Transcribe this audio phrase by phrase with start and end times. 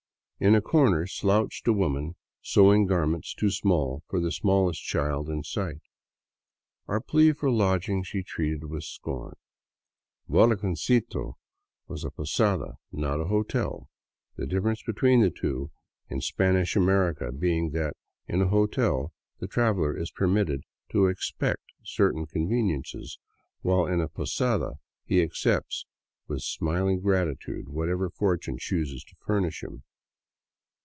[0.43, 5.29] In a corner slouched a woman sewing gar ments too small for the smallest child
[5.29, 5.83] in sight.
[6.87, 9.35] Our plea for lodging she treated with scorn."
[10.27, 11.33] Volcancito '^
[11.87, 13.87] was a posada, not a hotel,
[14.35, 15.69] the difference between the two
[16.09, 17.95] in Spanish America being that
[18.27, 23.19] in a hotel the traveler is permitted to expect certain conveniences
[23.61, 25.85] while in a posada he accepts
[26.27, 29.83] with smiHng gratitude whatever fortune chooses to furnish him.